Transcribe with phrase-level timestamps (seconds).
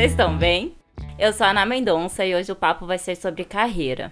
[0.00, 0.74] vocês estão bem?
[1.18, 4.10] Eu sou a Ana Mendonça e hoje o papo vai ser sobre carreira.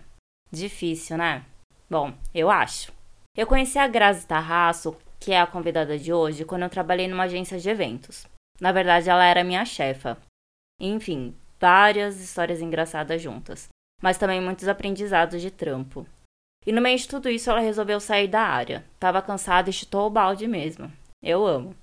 [0.53, 1.42] Difícil, né?
[1.88, 2.92] Bom, eu acho.
[3.35, 7.22] Eu conheci a Grazi Tarraço, que é a convidada de hoje, quando eu trabalhei numa
[7.22, 8.27] agência de eventos.
[8.60, 10.19] Na verdade, ela era minha chefa.
[10.78, 13.68] Enfim, várias histórias engraçadas juntas,
[14.03, 16.06] mas também muitos aprendizados de trampo.
[16.66, 18.84] E no meio de tudo isso, ela resolveu sair da área.
[19.00, 20.92] Tava cansada e chutou o balde mesmo.
[21.23, 21.74] Eu amo.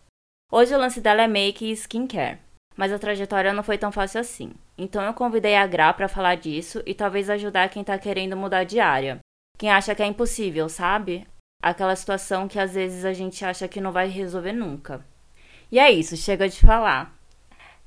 [0.52, 2.38] Hoje o lance dela é make e skincare,
[2.76, 4.52] mas a trajetória não foi tão fácil assim.
[4.78, 8.64] Então eu convidei a Gra para falar disso e talvez ajudar quem tá querendo mudar
[8.64, 9.20] de área.
[9.58, 11.26] Quem acha que é impossível, sabe?
[11.64, 15.06] Aquela situação que às vezes a gente acha que não vai resolver nunca.
[15.72, 17.16] E é isso, chega de falar.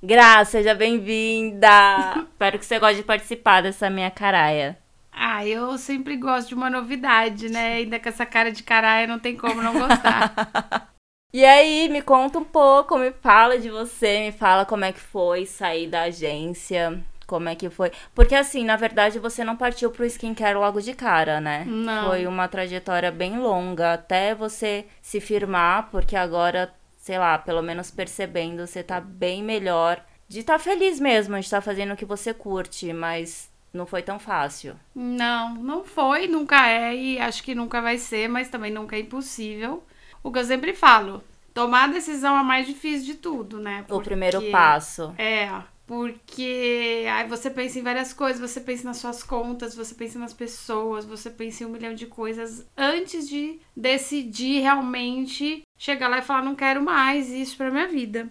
[0.02, 1.68] Gra, seja bem-vinda!
[2.32, 4.78] Espero que você goste de participar dessa minha caraia.
[5.12, 7.74] Ah, eu sempre gosto de uma novidade, né?
[7.74, 10.92] Ainda com essa cara de caralho, não tem como não gostar.
[11.32, 15.00] e aí, me conta um pouco, me fala de você, me fala como é que
[15.00, 17.92] foi sair da agência, como é que foi.
[18.14, 21.64] Porque assim, na verdade, você não partiu pro skincare logo de cara, né?
[21.66, 22.08] Não.
[22.08, 27.90] Foi uma trajetória bem longa até você se firmar, porque agora, sei lá, pelo menos
[27.90, 30.02] percebendo, você tá bem melhor.
[30.26, 33.84] De estar tá feliz mesmo, de estar tá fazendo o que você curte, mas não
[33.84, 34.74] foi tão fácil.
[34.94, 39.00] Não, não foi, nunca é e acho que nunca vai ser, mas também nunca é
[39.00, 39.82] impossível.
[40.22, 41.22] O que eu sempre falo,
[41.54, 43.84] tomar a decisão é a mais difícil de tudo, né?
[43.86, 45.14] Porque, o primeiro passo.
[45.18, 45.50] É,
[45.86, 50.34] porque aí você pensa em várias coisas, você pensa nas suas contas, você pensa nas
[50.34, 56.22] pessoas, você pensa em um milhão de coisas antes de decidir realmente chegar lá e
[56.22, 58.28] falar não quero mais isso para minha vida.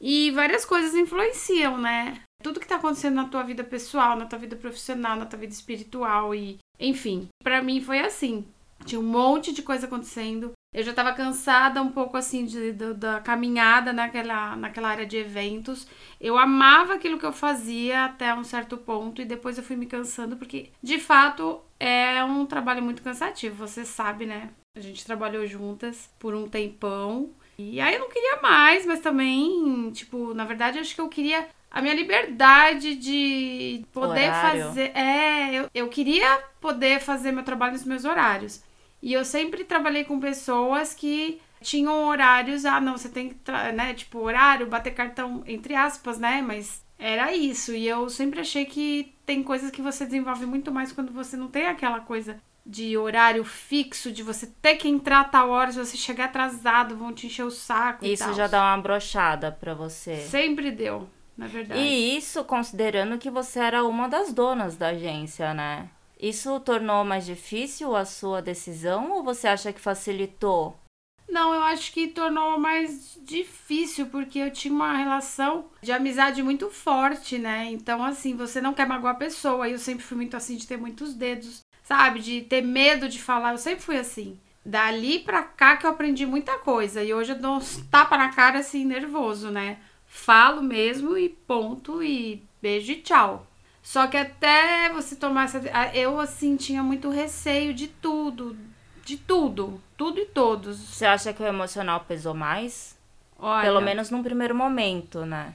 [0.00, 2.20] E várias coisas influenciam, né?
[2.44, 5.54] tudo que tá acontecendo na tua vida pessoal, na tua vida profissional, na tua vida
[5.54, 8.44] espiritual e, enfim, para mim foi assim.
[8.84, 10.52] Tinha um monte de coisa acontecendo.
[10.74, 15.16] Eu já tava cansada um pouco assim de, de, da caminhada naquela, naquela área de
[15.16, 15.86] eventos.
[16.20, 19.86] Eu amava aquilo que eu fazia até um certo ponto e depois eu fui me
[19.86, 23.66] cansando porque, de fato, é um trabalho muito cansativo.
[23.66, 24.50] Você sabe, né?
[24.76, 27.30] A gente trabalhou juntas por um tempão.
[27.56, 31.48] E aí eu não queria mais, mas também, tipo, na verdade, acho que eu queria
[31.74, 34.62] a minha liberdade de poder Horário.
[34.66, 34.96] fazer.
[34.96, 38.62] É, eu, eu queria poder fazer meu trabalho nos meus horários.
[39.02, 43.92] E eu sempre trabalhei com pessoas que tinham horários, ah, não, você tem que, né,
[43.92, 47.74] tipo, horário, bater cartão, entre aspas, né, mas era isso.
[47.74, 51.48] E eu sempre achei que tem coisas que você desenvolve muito mais quando você não
[51.48, 55.78] tem aquela coisa de horário fixo, de você ter que entrar a tal hora, se
[55.78, 58.06] você chegar atrasado, vão te encher o saco.
[58.06, 60.18] Isso já dá uma brochada pra você.
[60.28, 61.80] Sempre deu na verdade.
[61.80, 65.88] E isso considerando que você era uma das donas da agência, né?
[66.18, 70.76] Isso tornou mais difícil a sua decisão ou você acha que facilitou?
[71.28, 76.70] Não, eu acho que tornou mais difícil porque eu tinha uma relação de amizade muito
[76.70, 77.70] forte, né?
[77.70, 79.68] Então, assim, você não quer magoar a pessoa.
[79.68, 82.20] Eu sempre fui muito assim de ter muitos dedos, sabe?
[82.20, 83.52] De ter medo de falar.
[83.52, 84.38] Eu sempre fui assim.
[84.64, 87.02] Dali pra cá que eu aprendi muita coisa.
[87.02, 89.78] E hoje eu dou uns tapa na cara assim, nervoso, né?
[90.14, 93.46] Falo mesmo e ponto e beijo e tchau.
[93.82, 95.58] Só que até você tomar essa.
[95.92, 98.56] Eu, assim, tinha muito receio de tudo.
[99.04, 99.82] De tudo.
[99.96, 100.78] Tudo e todos.
[100.78, 102.96] Você acha que o emocional pesou mais?
[103.38, 105.52] Olha, Pelo menos num primeiro momento, né?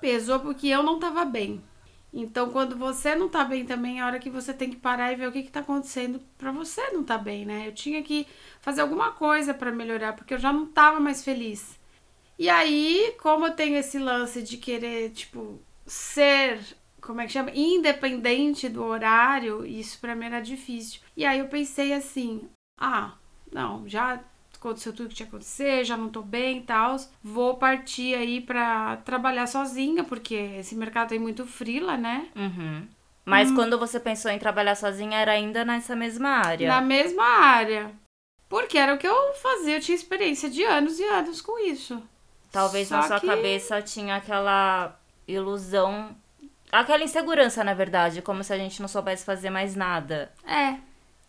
[0.00, 1.62] Pesou porque eu não tava bem.
[2.10, 5.12] Então, quando você não tá bem também, é a hora que você tem que parar
[5.12, 7.66] e ver o que, que tá acontecendo pra você não tá bem, né?
[7.66, 8.26] Eu tinha que
[8.60, 11.77] fazer alguma coisa para melhorar, porque eu já não tava mais feliz.
[12.38, 16.60] E aí, como eu tenho esse lance de querer, tipo, ser,
[17.00, 17.50] como é que chama?
[17.52, 21.00] Independente do horário, isso pra mim era difícil.
[21.16, 23.14] E aí eu pensei assim: ah,
[23.52, 24.20] não, já
[24.54, 26.96] aconteceu tudo que tinha que acontecer, já não tô bem e tal.
[27.22, 32.28] Vou partir aí pra trabalhar sozinha, porque esse mercado tem muito frila, né?
[32.36, 32.86] Uhum.
[33.24, 33.54] Mas hum.
[33.54, 36.68] quando você pensou em trabalhar sozinha, era ainda nessa mesma área?
[36.68, 37.92] Na mesma área.
[38.48, 42.02] Porque era o que eu fazia, eu tinha experiência de anos e anos com isso.
[42.50, 46.16] Talvez Só na sua que- cabeça tinha aquela ilusão.
[46.70, 50.32] Aquela insegurança, na verdade, como se a gente não soubesse fazer mais nada.
[50.46, 50.76] É.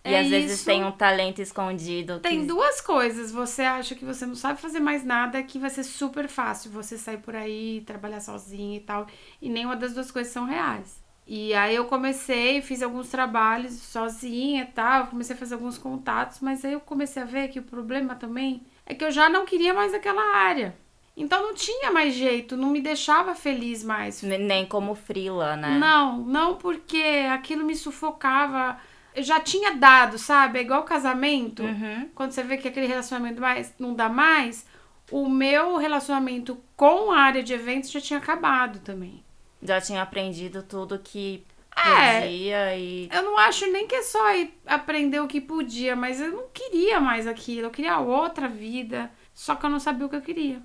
[0.06, 0.66] E é às vezes isso.
[0.66, 2.20] tem um talento escondido.
[2.20, 2.46] Tem que...
[2.46, 3.32] duas coisas.
[3.32, 6.98] Você acha que você não sabe fazer mais nada, que vai ser super fácil você
[6.98, 9.08] sair por aí, trabalhar sozinho e tal.
[9.42, 11.02] E nenhuma das duas coisas são reais.
[11.28, 16.40] E aí eu comecei, fiz alguns trabalhos sozinha e tal, comecei a fazer alguns contatos,
[16.40, 19.46] mas aí eu comecei a ver que o problema também é que eu já não
[19.46, 20.76] queria mais aquela área.
[21.20, 24.24] Então não tinha mais jeito, não me deixava feliz mais.
[24.24, 25.78] Ne- Nem como frila, né?
[25.78, 28.80] Não, não porque aquilo me sufocava.
[29.14, 30.60] Eu já tinha dado, sabe?
[30.60, 31.62] É igual casamento.
[31.64, 32.10] Uhum.
[32.16, 34.66] Quando você vê que aquele relacionamento mais, não dá mais,
[35.12, 39.22] o meu relacionamento com a área de eventos já tinha acabado também.
[39.62, 41.44] Já tinha aprendido tudo que
[41.76, 42.22] É.
[42.22, 43.10] podia e.
[43.12, 44.20] Eu não acho nem que é só
[44.66, 47.68] aprender o que podia, mas eu não queria mais aquilo.
[47.68, 49.12] Eu queria outra vida.
[49.34, 50.62] Só que eu não sabia o que eu queria.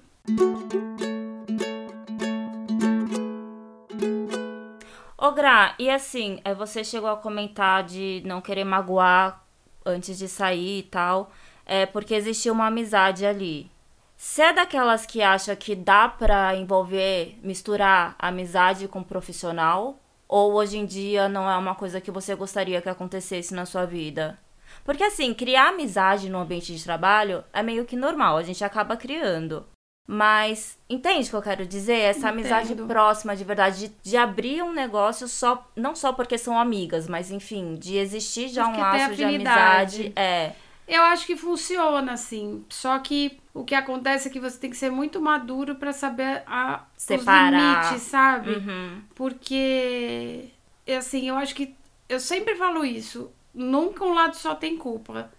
[5.27, 9.43] Ô, Gra, e assim, é, você chegou a comentar de não querer magoar
[9.83, 11.31] antes de sair e tal,
[11.65, 13.71] é porque existia uma amizade ali.
[14.19, 19.99] Você é daquelas que acha que dá pra envolver, misturar amizade com profissional?
[20.29, 23.87] Ou hoje em dia não é uma coisa que você gostaria que acontecesse na sua
[23.87, 24.39] vida?
[24.85, 28.97] Porque assim, criar amizade no ambiente de trabalho é meio que normal, a gente acaba
[28.97, 29.67] criando.
[30.07, 31.97] Mas entende o que eu quero dizer?
[31.99, 32.87] Essa amizade Entendo.
[32.87, 37.31] próxima, de verdade, de, de abrir um negócio só, não só porque são amigas, mas
[37.31, 40.13] enfim, de existir já Porque um laço de amizade.
[40.15, 40.53] É.
[40.87, 42.65] Eu acho que funciona, assim.
[42.69, 46.43] Só que o que acontece é que você tem que ser muito maduro pra saber
[46.47, 47.53] a, Separar.
[47.53, 48.51] os limites, sabe?
[48.51, 49.01] Uhum.
[49.15, 50.51] Porque,
[50.99, 51.75] assim, eu acho que.
[52.07, 53.31] Eu sempre falo isso.
[53.55, 55.31] Nunca um lado só tem culpa.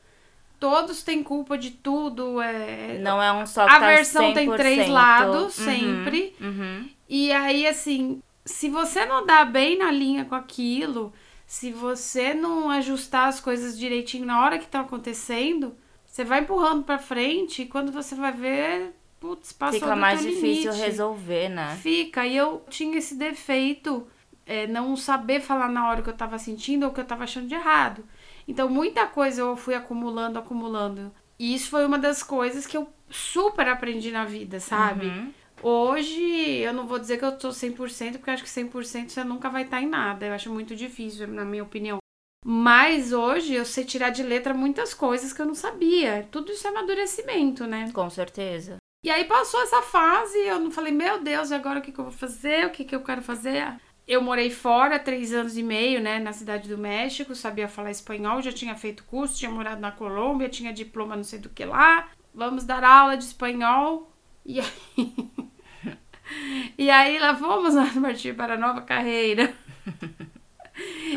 [0.60, 2.42] Todos têm culpa de tudo.
[2.42, 2.98] É...
[3.00, 4.56] Não é um só que A tá versão tem 100%.
[4.58, 6.36] três lados, Uhum, sempre.
[6.42, 6.90] Uhum.
[7.08, 11.14] E aí, assim, se você não dá bem na linha com aquilo,
[11.46, 15.76] se você não ajustar as coisas direitinho na hora que tá acontecendo,
[16.06, 20.72] você vai empurrando pra frente e quando você vai ver, putz, passou Fica mais difícil
[20.72, 20.86] limite.
[20.86, 21.78] resolver, né?
[21.82, 22.26] Fica.
[22.26, 24.08] E eu tinha esse defeito,
[24.46, 27.06] é, não saber falar na hora o que eu tava sentindo ou o que eu
[27.06, 28.04] tava achando de errado.
[28.48, 31.12] Então, muita coisa eu fui acumulando, acumulando.
[31.38, 35.08] E isso foi uma das coisas que eu super aprendi na vida, sabe?
[35.08, 35.34] Uhum.
[35.62, 36.22] Hoje,
[36.60, 39.50] eu não vou dizer que eu tô 100%, porque eu acho que 100% você nunca
[39.50, 40.26] vai estar em nada.
[40.26, 41.98] Eu acho muito difícil, na minha opinião.
[42.46, 46.28] Mas hoje eu sei tirar de letra muitas coisas que eu não sabia.
[46.30, 47.90] Tudo isso é amadurecimento, né?
[47.92, 48.78] Com certeza.
[49.04, 52.00] E aí passou essa fase, eu não falei, meu Deus, e agora o que, que
[52.00, 52.66] eu vou fazer?
[52.66, 53.80] O que, que eu quero fazer?
[54.08, 58.42] Eu morei fora três anos e meio, né, na cidade do México, sabia falar espanhol,
[58.42, 62.10] já tinha feito curso, tinha morado na Colômbia, tinha diploma não sei do que lá.
[62.34, 64.12] Vamos dar aula de espanhol.
[64.46, 64.68] E aí.
[66.78, 69.54] e aí lá nós partir para a nova carreira.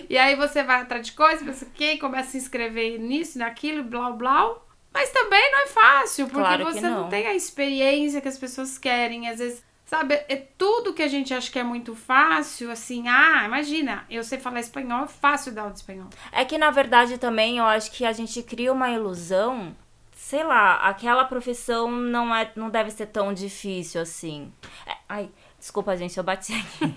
[0.08, 1.98] E aí você vai atrás de coisas, pensa o quê?
[1.98, 4.56] Começa a se inscrever nisso, naquilo, blá blá.
[4.92, 7.02] Mas também não é fácil, porque Claro que você não.
[7.02, 7.08] não.
[7.08, 9.28] tem a experiência que as pessoas querem.
[9.28, 13.44] Às vezes, sabe, é tudo que a gente acha que é muito fácil, assim, ah,
[13.46, 16.10] imagina, eu sei falar espanhol, é fácil dar aula de espanhol.
[16.30, 19.74] É que na verdade também eu acho que a gente cria uma ilusão,
[20.12, 24.52] sei lá, aquela profissão não é, não deve ser tão difícil assim.
[24.86, 26.94] É, ai, desculpa gente, eu bati aqui.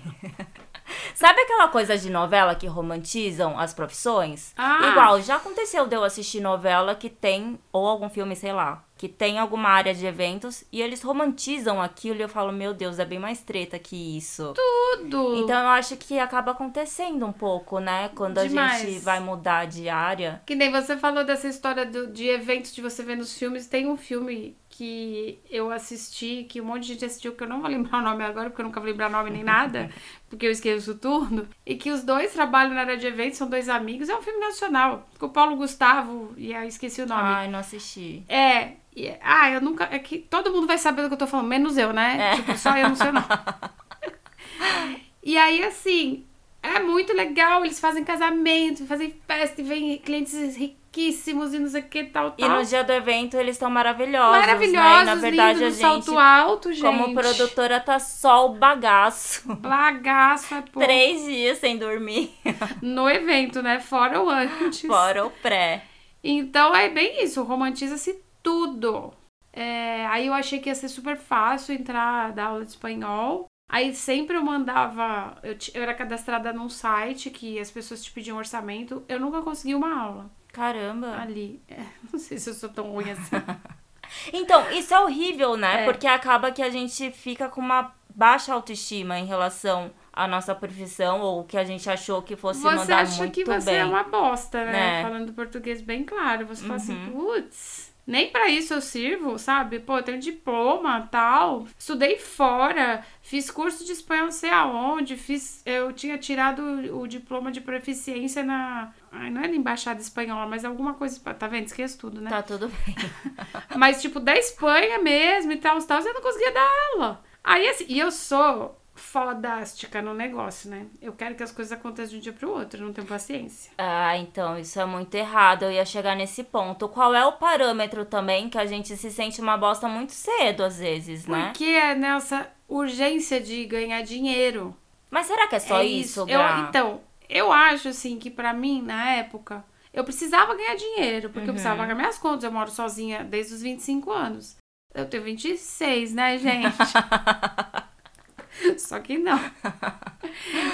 [1.14, 4.52] Sabe aquela coisa de novela que romantizam as profissões?
[4.54, 4.90] Ah.
[4.90, 9.08] Igual, já aconteceu de eu assistir novela que tem, ou algum filme, sei lá, que
[9.08, 13.04] tem alguma área de eventos e eles romantizam aquilo e eu falo, meu Deus, é
[13.04, 14.54] bem mais treta que isso.
[14.54, 15.34] Tudo!
[15.42, 18.10] Então eu acho que acaba acontecendo um pouco, né?
[18.14, 18.80] Quando a Demais.
[18.80, 20.40] gente vai mudar de área.
[20.46, 23.66] Que nem você falou dessa história do- de eventos de você ver nos filmes.
[23.66, 27.60] Tem um filme que eu assisti, que um monte de gente assistiu, que eu não
[27.60, 29.90] vou lembrar o nome agora, porque eu nunca vou lembrar nome nem nada,
[30.32, 31.46] porque eu esqueço tudo.
[31.66, 34.08] E que os dois trabalham na área de eventos, são dois amigos.
[34.08, 35.06] É um filme nacional.
[35.18, 37.20] Com o Paulo Gustavo, e aí esqueci o nome.
[37.22, 38.22] Ai, não assisti.
[38.26, 38.72] É.
[38.96, 39.86] e- ah, eu nunca.
[39.90, 42.32] É que todo mundo vai saber do que eu tô falando, menos eu, né?
[42.32, 42.36] É.
[42.36, 43.26] Tipo, só eu não sei o nome.
[45.24, 46.24] E aí, assim,
[46.62, 47.64] é muito legal.
[47.64, 50.56] Eles fazem casamento, fazem festa e vem clientes
[50.92, 52.50] riquíssimos e não sei o que, tal, E tal.
[52.58, 54.38] no dia do evento eles estão maravilhosos.
[54.38, 55.02] Maravilhosos, né?
[55.02, 56.82] E na verdade lindo, a gente, salto alto, gente.
[56.82, 59.54] como produtora, tá só o bagaço.
[59.56, 60.80] Bagaço é pouco.
[60.80, 62.30] Três dias sem dormir.
[62.82, 63.80] No evento, né?
[63.80, 64.82] Fora o antes.
[64.82, 65.84] Fora o pré.
[66.22, 69.12] Então é bem isso, romantiza-se tudo.
[69.52, 73.46] É, aí eu achei que ia ser super fácil entrar, dar aula de espanhol.
[73.70, 75.36] Aí sempre eu mandava.
[75.42, 79.02] Eu, eu era cadastrada num site que as pessoas te pediam orçamento.
[79.08, 81.16] Eu nunca consegui uma aula Caramba.
[81.18, 81.62] ali.
[81.68, 81.82] É,
[82.12, 83.36] não sei se eu sou tão ruim assim.
[84.30, 85.82] Então, isso é horrível, né?
[85.82, 85.84] É.
[85.86, 91.20] Porque acaba que a gente fica com uma baixa autoestima em relação à nossa profissão
[91.22, 93.80] ou o que a gente achou que fosse Você mandar acha muito que você bem.
[93.80, 94.72] é uma bosta, né?
[94.72, 95.02] Né?
[95.02, 96.46] Falando português bem claro.
[96.46, 97.12] Você fala assim, Uhum.
[97.12, 99.78] putz, nem pra isso eu sirvo, sabe?
[99.80, 101.66] Pô, eu tenho diploma, tal.
[101.78, 105.62] Estudei fora, fiz curso de espanhol não sei aonde, fiz...
[105.64, 106.62] Eu tinha tirado
[107.00, 108.92] o diploma de proficiência na...
[109.12, 111.20] Ai, não é na embaixada espanhola, mas alguma coisa...
[111.34, 111.66] Tá vendo?
[111.66, 112.30] Esqueço tudo, né?
[112.30, 112.96] Tá tudo bem.
[113.76, 117.22] Mas, tipo, da Espanha mesmo e tal, tal, eu não conseguia dar aula.
[117.44, 120.86] Aí, assim, e eu sou fodástica no negócio, né?
[121.00, 123.72] Eu quero que as coisas aconteçam de um dia pro outro, eu não tenho paciência.
[123.78, 125.64] Ah, então isso é muito errado.
[125.64, 126.88] Eu ia chegar nesse ponto.
[126.88, 130.78] Qual é o parâmetro também que a gente se sente uma bosta muito cedo, às
[130.78, 131.46] vezes, né?
[131.46, 134.74] Porque é nessa urgência de ganhar dinheiro.
[135.10, 136.66] Mas será que é só É isso, Eu, Gra?
[136.68, 137.00] então,
[137.32, 141.76] eu acho assim que pra mim, na época, eu precisava ganhar dinheiro, porque eu precisava
[141.76, 141.82] Uhum.
[141.82, 142.44] pagar minhas contas.
[142.44, 144.56] Eu moro sozinha desde os 25 anos.
[144.94, 146.76] Eu tenho 26, né, gente?
[148.78, 149.38] Só que não.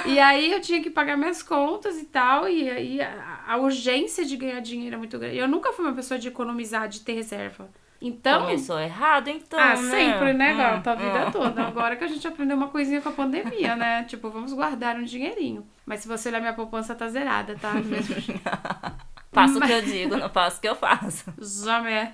[0.06, 4.24] E aí eu tinha que pagar minhas contas e tal, e aí a, a urgência
[4.24, 5.36] de ganhar dinheiro é muito grande.
[5.36, 7.68] Eu nunca fui uma pessoa de economizar, de ter reserva.
[8.00, 9.90] Então, Começou errado, então, ah, né?
[9.90, 10.92] sempre, né, Hum, gata?
[10.92, 11.30] A vida hum.
[11.32, 11.62] toda.
[11.66, 14.04] Agora que a gente aprendeu uma coisinha com a pandemia, né?
[14.08, 15.66] Tipo, vamos guardar um dinheirinho.
[15.84, 17.72] Mas se você olhar minha poupança, tá zerada, tá?
[17.82, 18.14] Mesmo.
[19.32, 21.24] Faço o que eu digo, não faço o que eu faço.
[21.64, 22.10] Jamais.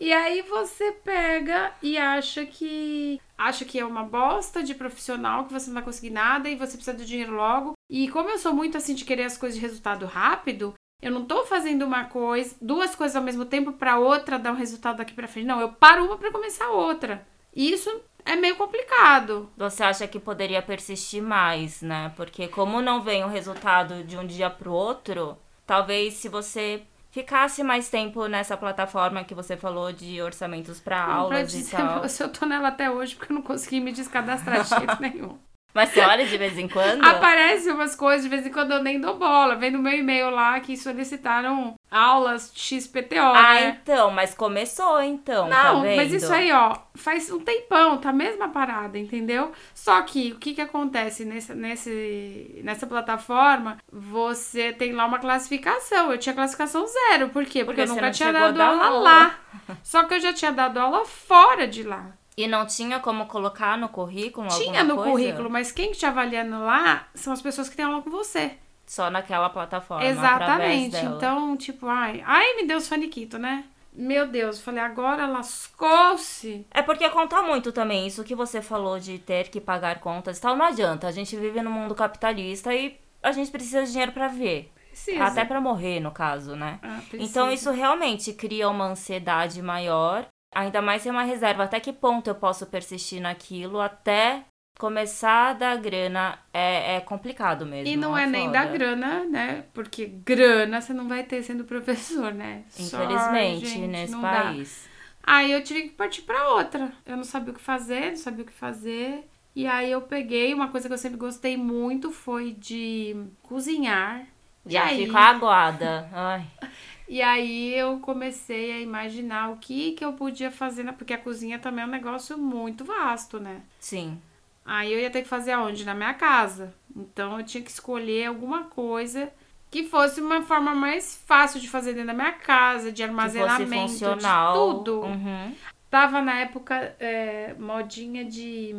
[0.00, 5.52] E aí você pega e acha que acha que é uma bosta de profissional, que
[5.52, 7.74] você não vai conseguir nada e você precisa do dinheiro logo.
[7.88, 11.24] E como eu sou muito assim de querer as coisas de resultado rápido, eu não
[11.24, 15.14] tô fazendo uma coisa, duas coisas ao mesmo tempo pra outra dar um resultado daqui
[15.14, 15.46] pra frente.
[15.46, 17.26] Não, eu paro uma pra começar outra.
[17.54, 17.90] E isso
[18.24, 19.50] é meio complicado.
[19.56, 22.12] Você acha que poderia persistir mais, né?
[22.16, 27.62] Porque como não vem o resultado de um dia pro outro, talvez se você ficasse
[27.62, 31.86] mais tempo nessa plataforma que você falou de orçamentos pra pra aulas e dizer pra
[31.88, 32.02] tal.
[32.02, 35.38] você, eu tô nela até hoje porque eu não consegui me descadastrar de jeito nenhum.
[35.76, 37.04] Mas você olha de vez em quando?
[37.04, 39.54] Aparece umas coisas, de vez em quando eu nem dou bola.
[39.56, 43.78] Vem no meu e-mail lá que solicitaram aulas XPTO, Ah, né?
[43.82, 45.96] então, mas começou então, tá Não, vendo?
[45.96, 49.52] mas isso aí, ó, faz um tempão, tá a mesma parada, entendeu?
[49.74, 53.76] Só que o que que acontece nesse, nesse, nessa plataforma?
[53.92, 56.10] Você tem lá uma classificação.
[56.10, 57.28] Eu tinha classificação zero.
[57.28, 57.64] Por quê?
[57.64, 59.00] Porque, Porque eu nunca tinha dado aula aula.
[59.02, 59.34] lá.
[59.82, 62.12] Só que eu já tinha dado aula fora de lá.
[62.36, 65.10] E não tinha como colocar no currículo Tinha no coisa?
[65.10, 68.52] currículo, mas quem te avaliando lá são as pessoas que têm aula com você.
[68.86, 70.96] Só naquela plataforma, Exatamente.
[70.98, 73.64] Então, tipo, ai, ai, me deu faniquito, né?
[73.92, 76.66] Meu Deus, falei, agora lascou-se.
[76.70, 80.40] É porque conta muito também isso que você falou de ter que pagar contas e
[80.40, 80.54] tal.
[80.54, 84.28] Não adianta, a gente vive no mundo capitalista e a gente precisa de dinheiro pra
[84.28, 84.70] viver.
[84.90, 85.24] Precisa.
[85.24, 86.78] Até pra morrer, no caso, né?
[86.82, 87.00] Ah.
[87.14, 90.26] Então isso realmente cria uma ansiedade maior.
[90.56, 91.64] Ainda mais ser uma reserva.
[91.64, 94.42] Até que ponto eu posso persistir naquilo até
[94.78, 96.38] começar a dar grana?
[96.50, 97.92] É, é complicado mesmo.
[97.92, 98.52] E não é nem foda.
[98.60, 99.64] da grana, né?
[99.74, 102.64] Porque grana você não vai ter sendo professor, né?
[102.78, 104.44] Infelizmente, gente, nesse não dá.
[104.44, 104.88] país.
[105.22, 106.90] Aí eu tive que partir pra outra.
[107.04, 109.28] Eu não sabia o que fazer, não sabia o que fazer.
[109.54, 114.26] E aí eu peguei, uma coisa que eu sempre gostei muito foi de cozinhar.
[114.64, 116.08] E Já aí, fico aguada.
[116.12, 116.46] Ai.
[117.08, 120.92] E aí eu comecei a imaginar o que que eu podia fazer, né?
[120.92, 123.62] porque a cozinha também é um negócio muito vasto, né?
[123.78, 124.20] Sim.
[124.64, 125.84] Aí eu ia ter que fazer aonde?
[125.84, 126.74] Na minha casa.
[126.94, 129.30] Então eu tinha que escolher alguma coisa
[129.70, 134.26] que fosse uma forma mais fácil de fazer dentro da minha casa, de armazenamento, de
[134.52, 135.00] tudo.
[135.02, 135.54] Uhum.
[135.88, 138.74] Tava na época é, modinha de.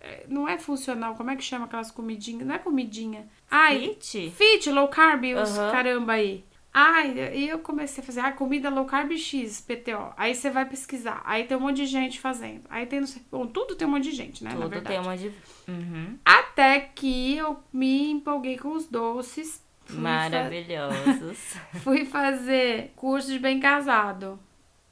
[0.00, 2.46] é, Não é funcional, como é que chama aquelas comidinhas?
[2.46, 3.26] Não é comidinha.
[3.50, 4.30] Ai, Fit?
[4.30, 6.44] Fit, low carb, os caramba aí.
[6.76, 10.12] Ai, e eu comecei a fazer, ah, comida low carb X, PTO.
[10.16, 11.22] Aí você vai pesquisar.
[11.24, 12.62] Aí tem um monte de gente fazendo.
[12.68, 14.50] Aí tem, não sei, bom, tudo tem um monte de gente, né?
[14.52, 15.30] na Tudo tem uma de.
[15.68, 16.18] Uhum.
[16.24, 19.62] Até que eu me empolguei com os doces.
[19.84, 21.38] Fui, fa- Maravilhosos.
[21.84, 24.36] fui fazer curso de bem casado.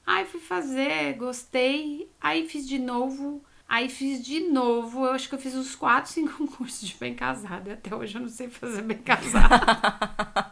[0.06, 2.08] Aí fui fazer, gostei.
[2.20, 3.42] Aí fiz de novo.
[3.68, 5.04] Aí fiz de novo.
[5.06, 7.70] Eu acho que eu fiz uns 4, 5 cursos de bem casado.
[7.70, 10.51] E até hoje eu não sei fazer bem casado.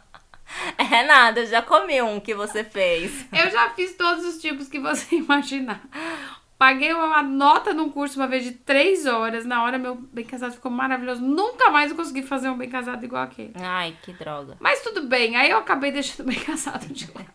[0.93, 3.25] é nada, eu já comi um que você fez.
[3.31, 5.81] eu já fiz todos os tipos que você imaginar.
[6.57, 9.45] Paguei uma nota num curso uma vez de 3 horas.
[9.45, 11.19] Na hora, meu bem casado ficou maravilhoso.
[11.19, 13.53] Nunca mais eu consegui fazer um bem casado igual aquele.
[13.59, 14.57] Ai, que droga.
[14.59, 17.25] Mas tudo bem, aí eu acabei deixando bem casado de lado.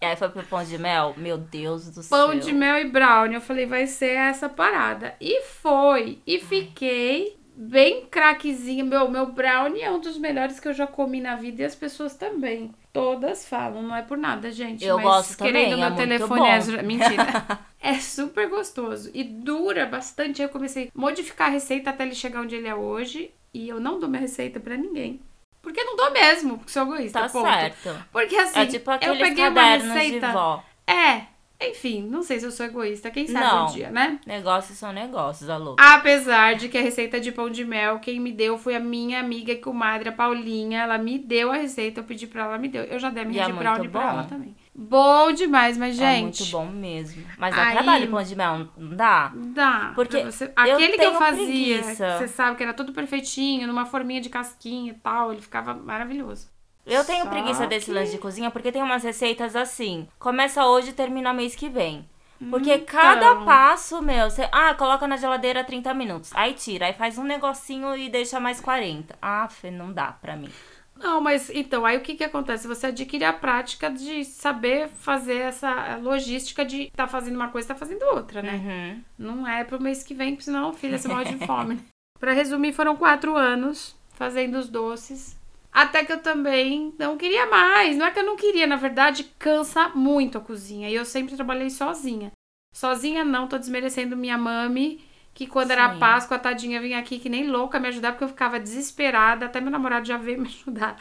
[0.00, 1.14] E aí foi pro pão de mel?
[1.16, 2.40] Meu Deus do Pão céu.
[2.40, 3.36] de mel e brownie.
[3.36, 5.14] Eu falei, vai ser essa parada.
[5.20, 6.18] E foi.
[6.26, 8.82] E fiquei bem craquezinha.
[8.82, 11.76] Meu, meu brownie é um dos melhores que eu já comi na vida e as
[11.76, 12.74] pessoas também.
[12.92, 14.84] Todas falam, não é por nada, gente.
[14.84, 16.46] Eu mas gosto querendo também, meu é muito telefone bom.
[16.46, 16.82] é...
[16.82, 17.58] Mentira.
[17.80, 19.10] é super gostoso.
[19.14, 20.42] E dura bastante.
[20.42, 23.32] Eu comecei a modificar a receita até ele chegar onde ele é hoje.
[23.54, 25.20] E eu não dou minha receita pra ninguém.
[25.62, 27.20] Porque não dou mesmo, porque sou egoísta.
[27.20, 27.46] Tá ponto.
[27.46, 28.04] certo.
[28.12, 30.62] Porque assim, é tipo eu peguei uma receita.
[30.86, 31.26] É,
[31.70, 33.66] enfim, não sei se eu sou egoísta, quem sabe Não.
[33.66, 34.18] um dia, né?
[34.26, 35.76] Negócios são negócios, alô.
[35.78, 39.20] Apesar de que a receita de pão de mel, quem me deu foi a minha
[39.20, 40.82] amiga e comadre, a Paulinha.
[40.82, 42.82] Ela me deu a receita, eu pedi pra ela, ela me deu.
[42.84, 44.56] Eu já dei a minha E é de muito brownie pra ela também.
[44.74, 46.40] Bom demais, mas É gente.
[46.40, 47.22] muito bom mesmo.
[47.36, 49.30] Mas dá Aí- trabalho pão de mel, não dá?
[49.34, 49.92] Dá.
[49.94, 50.50] Porque você...
[50.56, 54.94] Aquele que eu fazia, você sabe que era tudo perfeitinho, numa forminha de casquinha e
[54.94, 56.50] tal, ele ficava maravilhoso.
[56.84, 60.08] Eu tenho Só preguiça desse que- lance de cozinha porque tem umas receitas assim.
[60.18, 62.08] Começa hoje e termina mês que vem.
[62.50, 62.86] Porque Então.
[62.86, 64.48] cada passo, meu, você.
[64.50, 66.32] Ah, coloca na geladeira 30 minutos.
[66.34, 69.14] Aí tira, aí faz um negocinho e deixa mais 40.
[69.22, 70.50] Ah, não dá pra mim.
[70.96, 72.66] Não, mas então, aí o que que acontece?
[72.66, 77.68] Você adquire a prática de saber fazer essa logística de tá fazendo uma coisa e
[77.68, 78.54] tá fazendo outra, né?
[78.54, 79.02] Uhum.
[79.18, 81.78] Não é pro mês que vem, porque senão, filha, você morre de fome.
[82.18, 85.36] Pra resumir, foram quatro anos fazendo os doces.
[85.72, 87.96] Até que eu também não queria mais.
[87.96, 90.90] Não é que eu não queria, na verdade, cansa muito a cozinha.
[90.90, 92.30] E eu sempre trabalhei sozinha.
[92.74, 95.02] Sozinha não, tô desmerecendo minha mami,
[95.32, 95.98] que quando era Sim.
[95.98, 99.46] Páscoa, a tadinha vinha aqui que nem louca me ajudar, porque eu ficava desesperada.
[99.46, 100.98] Até meu namorado já veio me ajudar.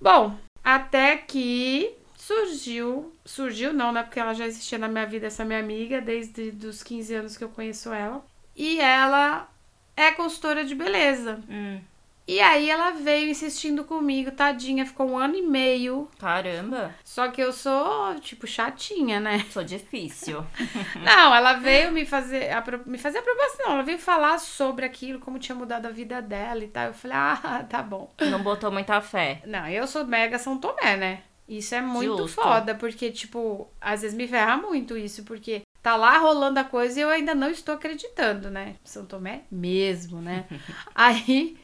[0.00, 3.12] Bom, até que surgiu.
[3.22, 4.02] Surgiu não, né?
[4.02, 7.44] Porque ela já existia na minha vida, essa minha amiga, desde os 15 anos que
[7.44, 8.24] eu conheço ela.
[8.56, 9.48] E ela
[9.96, 11.40] é consultora de beleza.
[11.48, 11.80] Hum,
[12.26, 16.08] E aí ela veio insistindo comigo, tadinha, ficou um ano e meio.
[16.18, 19.44] caramba, Só que eu sou, tipo, chatinha, né?
[19.50, 20.42] sou difícil.
[21.04, 23.72] Não, ela veio me fazer, a, me fazer a proposta, não.
[23.74, 26.86] Ela veio falar sobre aquilo, como tinha mudado a vida dela e tal.
[26.86, 28.10] Eu falei, ah, tá bom.
[28.30, 29.42] Não botou muita fé.
[29.46, 31.22] Não, eu sou mega São Tomé, né?
[31.46, 32.40] Isso é muito Justo.
[32.40, 36.98] foda, porque, tipo, às vezes me ferra muito isso, porque tá lá rolando a coisa
[36.98, 38.76] e eu ainda não estou acreditando, né?
[38.82, 40.46] São Tomé mesmo, né?
[40.94, 41.58] Aí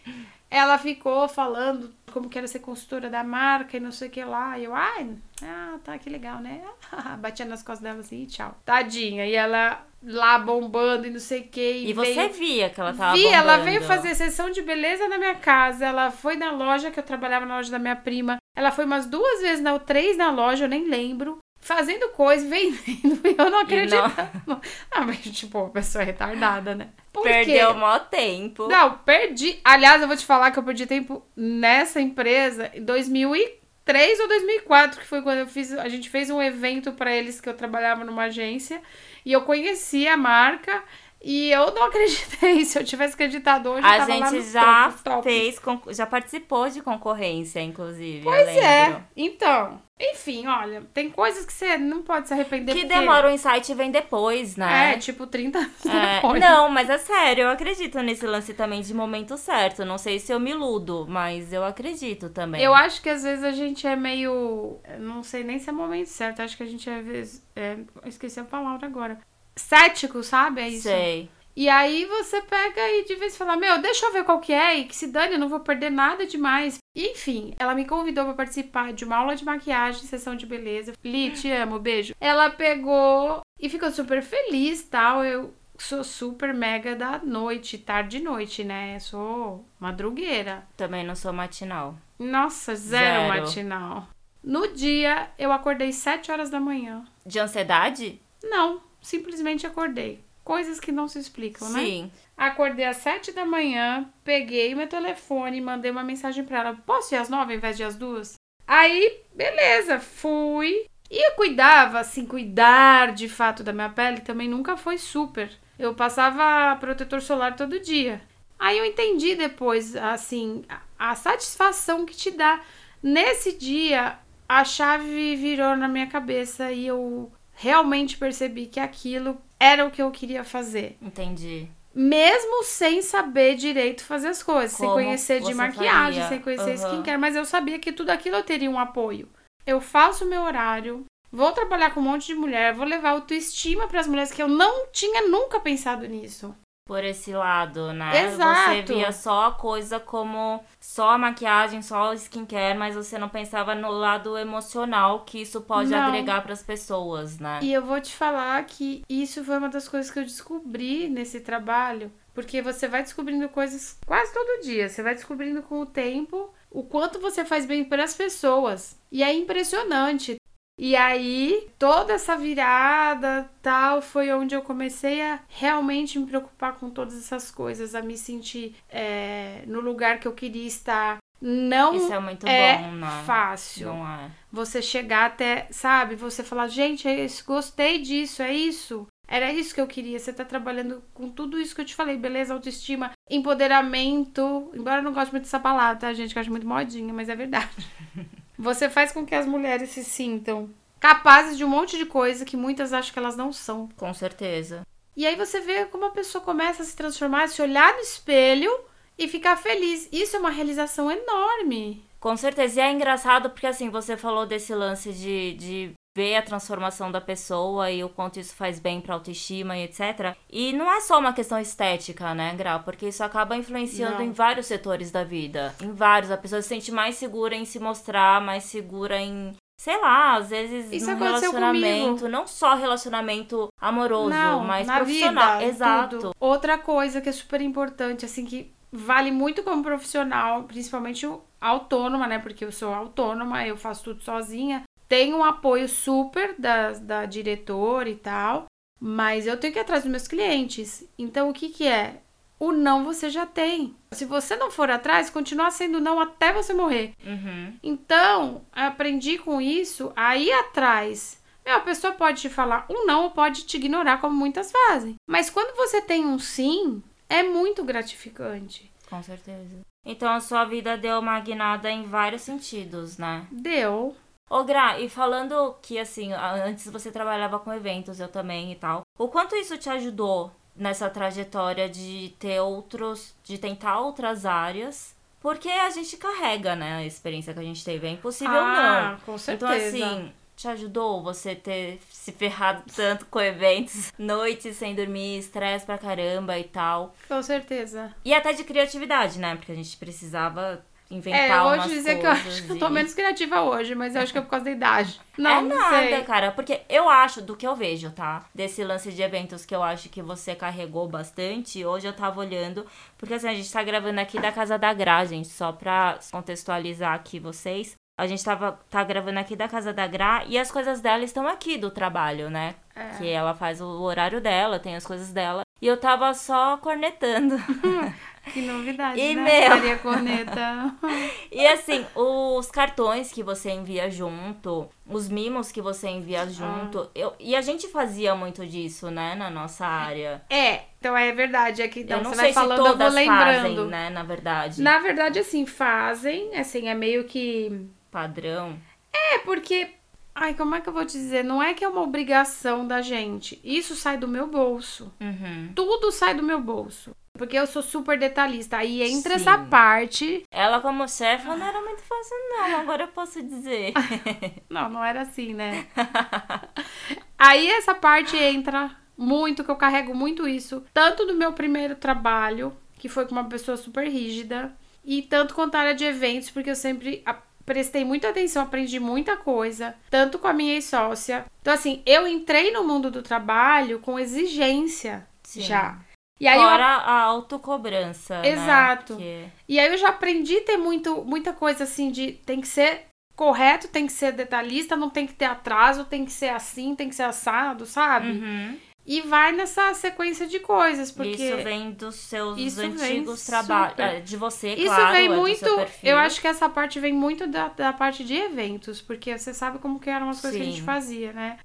[0.50, 4.22] ela ficou falando como que era ser consultora da marca e não sei o que
[4.22, 4.58] lá.
[4.58, 6.60] E eu, ai, ah, tá, que legal, né?
[7.18, 8.54] Batia nas costas dela assim e tchau.
[8.62, 9.24] Tadinha.
[9.24, 11.86] E ela lá bombando e não sei o que.
[11.86, 12.32] E você veio...
[12.34, 13.64] via que ela tava Vi, ela bombando.
[13.64, 15.86] veio fazer sessão de beleza na minha casa.
[15.86, 18.36] Ela foi na loja que eu trabalhava na loja da minha prima.
[18.54, 21.38] Ela foi umas duas vezes, não, três na loja, eu nem lembro.
[21.60, 23.20] Fazendo coisa, vendendo.
[23.24, 24.60] E eu não acreditava.
[24.90, 26.88] Ah, mas, tipo, a pessoa é retardada, né?
[27.12, 27.72] Por Perdeu quê?
[27.72, 28.66] o maior tempo.
[28.68, 29.60] Não, perdi.
[29.64, 35.00] Aliás, eu vou te falar que eu perdi tempo nessa empresa em 2003 ou 2004,
[35.00, 35.72] que foi quando eu fiz.
[35.72, 38.80] A gente fez um evento pra eles que eu trabalhava numa agência
[39.24, 40.82] e eu conheci a marca.
[41.22, 42.64] E eu não acreditei.
[42.64, 45.22] Se eu tivesse acreditado hoje, A gente no já topo, top.
[45.22, 45.60] fez,
[45.96, 48.22] já participou de concorrência, inclusive.
[48.24, 49.02] Pois é.
[49.14, 52.74] Então, enfim, olha, tem coisas que você não pode se arrepender.
[52.74, 54.94] Que porque- demora o insight e vem depois, né?
[54.94, 56.40] É, tipo 30 anos É, depois.
[56.40, 59.84] não, mas é sério, eu acredito nesse lance também de momento certo.
[59.84, 62.62] Não sei se eu me iludo, mas eu acredito também.
[62.62, 64.78] Eu acho que às vezes a gente é meio.
[64.98, 66.40] Não sei nem se é momento certo.
[66.40, 67.46] Acho que a gente é, às vezes.
[67.54, 69.18] É, esqueci a palavra agora.
[69.56, 70.60] Cético, sabe?
[70.60, 70.82] É isso.
[70.82, 71.28] Sei.
[71.56, 74.78] E aí você pega e de vez fala: Meu, deixa eu ver qual que é.
[74.78, 76.78] E que se dane, eu não vou perder nada demais.
[76.96, 80.92] E, enfim, ela me convidou pra participar de uma aula de maquiagem, sessão de beleza.
[81.04, 82.14] Li, te amo, beijo.
[82.20, 85.24] Ela pegou e ficou super feliz tal.
[85.24, 88.98] Eu sou super mega da noite, tarde e noite, né?
[88.98, 90.66] Sou madrugueira.
[90.76, 91.96] Também não sou matinal.
[92.18, 93.28] Nossa, zero, Zero.
[93.28, 94.08] matinal.
[94.42, 97.04] No dia, eu acordei 7 horas da manhã.
[97.26, 98.20] De ansiedade?
[98.42, 100.22] Não, simplesmente acordei.
[100.42, 101.80] Coisas que não se explicam, né?
[101.80, 102.12] Sim.
[102.36, 106.78] Acordei às 7 da manhã, peguei meu telefone e mandei uma mensagem pra ela.
[106.86, 108.34] Posso ir às 9 ao invés de às duas?
[108.66, 110.86] Aí, beleza, fui.
[111.10, 115.50] E eu cuidava, assim, cuidar de fato da minha pele também nunca foi super.
[115.78, 118.22] Eu passava protetor solar todo dia.
[118.58, 122.60] Aí eu entendi depois, assim, a, a satisfação que te dá.
[123.02, 129.84] Nesse dia, a chave virou na minha cabeça e eu realmente percebi que aquilo era
[129.84, 130.96] o que eu queria fazer.
[131.02, 131.68] Entendi.
[131.94, 136.28] Mesmo sem saber direito fazer as coisas, sem Como conhecer de maquiagem, faria?
[136.28, 136.74] sem conhecer Aham.
[136.88, 139.28] skincare, mas eu sabia que tudo aquilo eu teria um apoio.
[139.66, 143.86] Eu faço o meu horário, vou trabalhar com um monte de mulher, vou levar autoestima
[143.88, 146.54] para as mulheres que eu não tinha nunca pensado nisso.
[146.90, 148.24] Por esse lado, né?
[148.24, 148.70] Exato.
[148.88, 153.28] Você via só a coisa como só a maquiagem, só o skincare, mas você não
[153.28, 156.08] pensava no lado emocional que isso pode Não.
[156.08, 157.60] agregar pras pessoas, né?
[157.62, 161.38] E eu vou te falar que isso foi uma das coisas que eu descobri nesse
[161.38, 166.52] trabalho, porque você vai descobrindo coisas quase todo dia, você vai descobrindo com o tempo
[166.72, 168.98] o quanto você faz bem para as pessoas.
[169.12, 170.39] E é impressionante.
[170.82, 176.88] E aí, toda essa virada tal foi onde eu comecei a realmente me preocupar com
[176.88, 181.18] todas essas coisas, a me sentir é, no lugar que eu queria estar.
[181.38, 183.22] Não Isso é muito é bom, né?
[183.26, 184.30] fácil Não é.
[184.50, 189.06] você chegar até, sabe, você falar, gente, é isso, gostei disso, é isso.
[189.28, 190.18] Era isso que eu queria.
[190.18, 194.70] Você tá trabalhando com tudo isso que eu te falei, beleza, autoestima, empoderamento.
[194.74, 196.32] Embora eu não goste muito dessa palavra, tá, gente?
[196.32, 197.68] Que eu acho muito modinha, mas é verdade.
[198.60, 200.68] Você faz com que as mulheres se sintam
[201.00, 203.88] capazes de um monte de coisa que muitas acham que elas não são.
[203.96, 204.86] Com certeza.
[205.16, 208.70] E aí você vê como a pessoa começa a se transformar, se olhar no espelho
[209.18, 210.10] e ficar feliz.
[210.12, 212.04] Isso é uma realização enorme.
[212.20, 212.80] Com certeza.
[212.80, 217.20] E é engraçado porque, assim, você falou desse lance de, de ver a transformação da
[217.20, 220.36] pessoa e o quanto isso faz bem pra autoestima e etc.
[220.50, 222.78] E não é só uma questão estética, né, Gra?
[222.80, 224.22] Porque isso acaba influenciando Não.
[224.24, 225.74] em vários setores da vida.
[225.80, 226.30] Em vários.
[226.30, 229.54] A pessoa se sente mais segura em se mostrar, mais segura em.
[229.80, 232.28] Sei lá, às vezes Isso num relacionamento, comigo.
[232.28, 235.58] não só relacionamento amoroso, Não, mas na profissional.
[235.58, 236.16] vida, Exato.
[236.18, 236.34] tudo.
[236.38, 241.26] Outra coisa que é super importante, assim, que vale muito como profissional, principalmente
[241.58, 242.38] autônoma, né?
[242.38, 244.82] Porque eu sou autônoma, eu faço tudo sozinha.
[245.10, 248.66] Tenho um apoio super da, da diretora e tal,
[249.00, 251.04] mas eu tenho que ir atrás dos meus clientes.
[251.18, 252.22] Então, o que que é?
[252.60, 253.96] O não você já tem.
[254.12, 257.14] Se você não for atrás, continua sendo não até você morrer.
[257.26, 257.76] Uhum.
[257.82, 261.42] Então, aprendi com isso a ir atrás.
[261.66, 265.16] Meu, a pessoa pode te falar um não ou pode te ignorar, como muitas fazem.
[265.28, 268.88] Mas quando você tem um sim, é muito gratificante.
[269.08, 269.80] Com certeza.
[270.06, 273.44] Então a sua vida deu uma guinada em vários sentidos, né?
[273.50, 274.14] Deu.
[274.50, 279.02] Ô, Gra, e falando que, assim, antes você trabalhava com eventos, eu também e tal.
[279.16, 285.14] O quanto isso te ajudou nessa trajetória de ter outros, de tentar outras áreas?
[285.40, 288.08] Porque a gente carrega, né, a experiência que a gente teve.
[288.08, 289.20] É impossível ah, não.
[289.20, 289.86] com Então, certeza.
[289.86, 295.96] assim, te ajudou você ter se ferrado tanto com eventos, noites sem dormir, estresse pra
[295.96, 297.14] caramba e tal.
[297.28, 298.12] Com certeza.
[298.24, 299.54] E até de criatividade, né?
[299.56, 302.76] Porque a gente precisava inventar É, eu vou umas dizer que eu acho que eu
[302.76, 305.20] e- tô menos criativa hoje, mas eu acho que é por causa da idade.
[305.36, 306.22] Não, é não nada, sei.
[306.22, 306.52] cara.
[306.52, 308.44] Porque eu acho, do que eu vejo, tá?
[308.54, 311.84] Desse lance de eventos que eu acho que você carregou bastante.
[311.84, 312.86] Hoje eu tava olhando.
[313.18, 315.48] Porque assim, a gente tá gravando aqui da casa da Gra, gente.
[315.48, 317.94] Só pra contextualizar aqui vocês.
[318.18, 321.48] A gente tava, tá gravando aqui da casa da Gra e as coisas dela estão
[321.48, 322.74] aqui do trabalho, né?
[322.94, 323.16] É.
[323.16, 325.62] Que ela faz o horário dela, tem as coisas dela.
[325.80, 327.56] E eu tava só cornetando.
[328.52, 329.60] Que novidade, E, né?
[329.60, 329.70] meu?
[329.70, 330.94] Maria Corneta.
[331.52, 337.34] E assim, os cartões que você envia junto, os mimos que você envia junto, eu,
[337.38, 340.42] e a gente fazia muito disso, né, na nossa área.
[340.48, 341.82] É, então é verdade.
[341.82, 343.62] É que então, eu não você sei vai se falando, eu vou todas lembrando.
[343.76, 344.82] fazem, né, na verdade.
[344.82, 346.54] Na verdade, assim, fazem.
[346.56, 347.86] Assim, é meio que.
[348.10, 348.78] Padrão.
[349.12, 349.90] É, porque.
[350.34, 351.42] Ai, como é que eu vou te dizer?
[351.44, 353.60] Não é que é uma obrigação da gente.
[353.62, 355.12] Isso sai do meu bolso.
[355.20, 355.72] Uhum.
[355.74, 357.14] Tudo sai do meu bolso.
[357.40, 358.76] Porque eu sou super detalhista.
[358.76, 359.48] Aí entra Sim.
[359.48, 360.42] essa parte.
[360.50, 363.94] Ela como chefe não era muito fácil não, agora eu posso dizer.
[364.68, 365.86] Não, não era assim, né?
[367.38, 370.84] Aí essa parte entra muito, que eu carrego muito isso.
[370.92, 374.76] Tanto no meu primeiro trabalho, que foi com uma pessoa super rígida.
[375.02, 377.24] E tanto quanto a área de eventos, porque eu sempre
[377.64, 379.94] prestei muita atenção, aprendi muita coisa.
[380.10, 381.46] Tanto com a minha ex-sócia.
[381.62, 385.62] Então, assim, eu entrei no mundo do trabalho com exigência Sim.
[385.62, 385.98] já.
[386.40, 389.14] E aí eu Fora a autocobrança, Exato.
[389.16, 389.20] né?
[389.20, 389.72] Que...
[389.72, 393.02] E aí eu já aprendi a ter muito, muita coisa assim de tem que ser
[393.36, 397.08] correto, tem que ser detalhista, não tem que ter atraso, tem que ser assim, tem
[397.10, 398.30] que ser assado, sabe?
[398.30, 398.78] Uhum.
[399.06, 403.98] E vai nessa sequência de coisas, porque Isso vem dos seus antigos trabalhos.
[403.98, 405.12] É, De você, isso claro.
[405.12, 405.66] vem é muito.
[406.02, 409.78] Eu acho que essa parte vem muito da, da parte de eventos, porque você sabe
[409.78, 410.86] como que eram as coisas que a gente Sim.
[410.86, 411.58] fazia, né?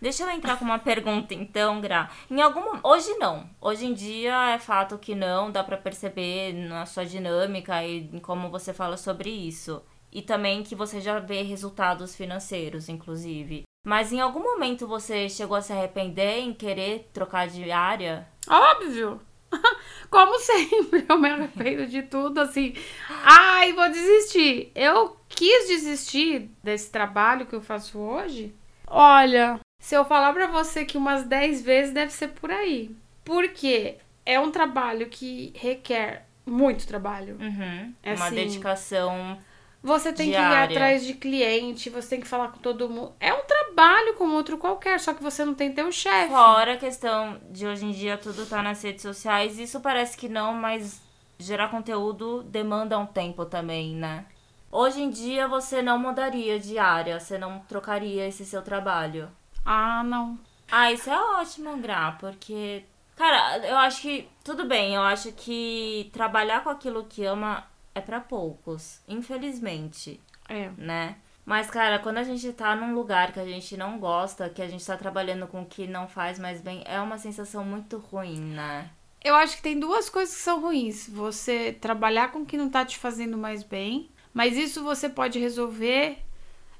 [0.00, 2.10] Deixa eu entrar com uma pergunta então, Gra.
[2.30, 3.48] Em algum hoje não.
[3.60, 8.48] Hoje em dia é fato que não, dá pra perceber na sua dinâmica e como
[8.48, 9.82] você fala sobre isso.
[10.10, 13.64] E também que você já vê resultados financeiros, inclusive.
[13.86, 18.26] Mas em algum momento você chegou a se arrepender em querer trocar de área?
[18.48, 19.20] Óbvio!
[20.10, 22.74] Como sempre, eu me arrependo de tudo, assim.
[23.08, 24.72] Ai, vou desistir.
[24.74, 28.54] Eu quis desistir desse trabalho que eu faço hoje.
[28.86, 32.94] Olha, se eu falar pra você que umas 10 vezes deve ser por aí.
[33.24, 37.36] Porque é um trabalho que requer muito trabalho.
[37.40, 37.92] Uhum.
[38.02, 39.38] É uma assim, dedicação.
[39.82, 40.76] Você tem que ir Diária.
[40.76, 43.14] atrás de cliente, você tem que falar com todo mundo.
[43.18, 46.28] É um trabalho como outro qualquer, só que você não tem teu chefe.
[46.28, 49.58] Fora a questão de hoje em dia tudo tá nas redes sociais.
[49.58, 51.00] Isso parece que não, mas
[51.38, 54.26] gerar conteúdo demanda um tempo também, né?
[54.70, 59.30] Hoje em dia você não mudaria de área, você não trocaria esse seu trabalho.
[59.64, 60.38] Ah, não.
[60.70, 62.84] Ah, isso é ótimo, Gra, porque.
[63.16, 64.28] Cara, eu acho que.
[64.44, 70.70] Tudo bem, eu acho que trabalhar com aquilo que ama é pra poucos, infelizmente, É.
[70.76, 71.16] né?
[71.44, 74.68] Mas, cara, quando a gente tá num lugar que a gente não gosta, que a
[74.68, 78.38] gente tá trabalhando com o que não faz mais bem, é uma sensação muito ruim,
[78.38, 78.88] né?
[79.22, 81.08] Eu acho que tem duas coisas que são ruins.
[81.08, 85.38] Você trabalhar com o que não tá te fazendo mais bem, mas isso você pode
[85.38, 86.18] resolver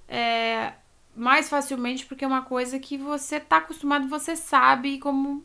[0.09, 0.73] é,
[1.21, 5.45] mais facilmente porque é uma coisa que você tá acostumado, você sabe como.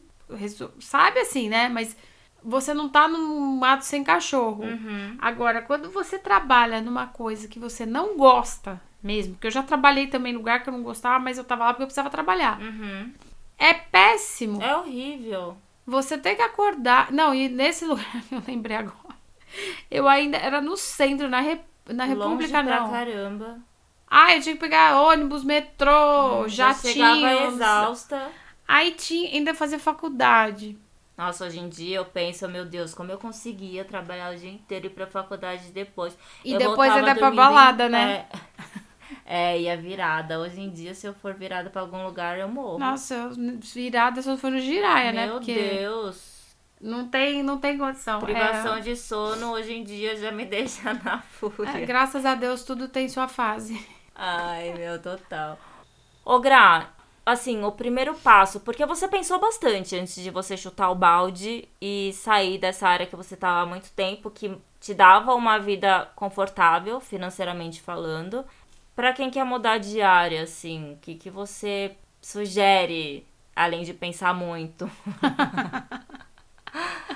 [0.80, 1.68] Sabe assim, né?
[1.68, 1.96] Mas
[2.42, 4.64] você não tá num mato sem cachorro.
[4.64, 5.18] Uhum.
[5.20, 10.08] Agora, quando você trabalha numa coisa que você não gosta mesmo, porque eu já trabalhei
[10.08, 12.60] também em lugar que eu não gostava, mas eu tava lá porque eu precisava trabalhar.
[12.62, 13.14] Uhum.
[13.58, 14.64] É péssimo.
[14.64, 15.58] É horrível.
[15.86, 17.12] Você tem que acordar.
[17.12, 19.16] Não, e nesse lugar, eu lembrei agora.
[19.92, 21.60] Eu ainda era no centro, na, Re...
[21.90, 22.90] na Longe República, pra não.
[22.90, 23.60] caramba.
[24.08, 27.48] Ah, eu tinha que pegar ônibus, metrô, Já chegava jatinho.
[27.48, 28.32] exausta.
[28.68, 30.78] Aí tinha, ainda fazer faculdade.
[31.18, 34.86] Nossa, hoje em dia eu penso, meu Deus, como eu conseguia trabalhar o dia inteiro
[34.88, 36.18] e ir pra faculdade depois.
[36.44, 38.28] E Eu depois ainda pra dormindo em balada, né?
[38.32, 38.40] pé.
[39.24, 40.40] É, ia virada.
[40.40, 42.78] Hoje em dia, se eu for virada pra algum lugar, eu morro.
[42.80, 43.32] Nossa, eu
[43.74, 45.26] virada só foi no giraia, né?
[45.28, 46.56] Meu Porque Deus.
[46.82, 48.20] não tem, não tem condição.
[48.20, 51.70] Privação É, de sono hoje em dia já me deixa na fúria.
[51.70, 53.80] é, graças a Deus, tudo tem sua fase.
[54.16, 55.60] Ai, meu, total.
[56.26, 56.90] Ô, Gra,
[57.26, 62.12] assim, o primeiro passo, porque você pensou bastante antes de você chutar o balde e
[62.14, 67.00] sair dessa área que você tava há muito tempo, que te dava uma vida confortável,
[67.02, 68.46] financeiramente falando.
[68.96, 74.34] Pra quem quer mudar de área, assim, o que, que você sugere, além de pensar
[74.34, 74.90] muito?